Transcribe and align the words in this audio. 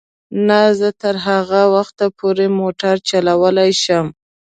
نه، 0.47 0.59
زه 0.79 0.89
تر 1.01 1.15
هغه 1.27 1.61
وخته 1.75 2.05
پورې 2.19 2.45
موټر 2.59 2.95
چلولای 3.09 3.71
شم. 3.83 4.05